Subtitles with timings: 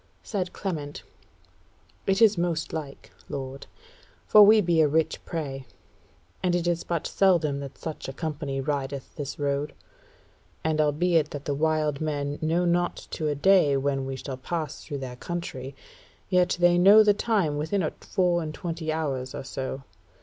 [0.23, 1.03] Said Clement:
[2.07, 3.67] "It is most like, lord;
[4.25, 5.67] for we be a rich prey,
[6.41, 9.75] and it is but seldom that such a company rideth this road.
[10.63, 14.83] And albeit that the wild men know not to a day when we shall pass
[14.83, 15.75] through their country,
[16.29, 19.83] yet they know the time within a four and twenty hours or so.